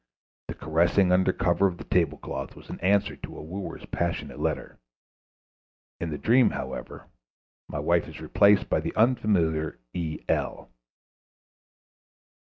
[0.47, 4.79] The caressing under cover of the tablecloth was an answer to a wooer's passionate letter.
[5.99, 7.05] In the dream, however,
[7.67, 10.71] my wife is replaced by the unfamiliar E.L.